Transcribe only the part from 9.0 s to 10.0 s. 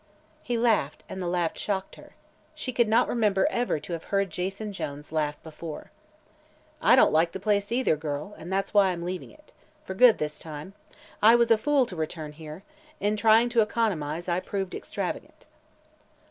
leaving it. For